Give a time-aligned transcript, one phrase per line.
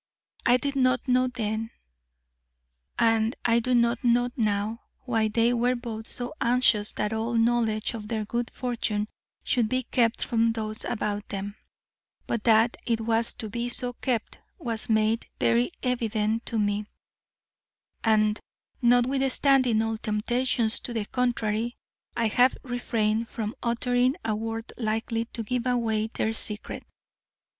[0.47, 1.69] I did not know then,
[2.97, 7.93] and I do not know now, why they were both so anxious that all knowledge
[7.93, 9.07] of their good fortune
[9.43, 11.55] should be kept from those about them;
[12.25, 16.87] but that it was to be so kept was made very evident to me;
[18.03, 18.39] and,
[18.81, 21.77] notwithstanding all temptations to the contrary,
[22.17, 26.87] I have refrained from uttering a word likely to give away their secret.